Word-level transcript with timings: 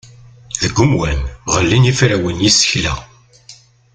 Deg 0.61 0.75
umwan, 0.83 1.19
ɣellin 1.53 1.87
yiferrawen 1.87 2.37
n 2.41 2.43
yisekla. 2.43 2.93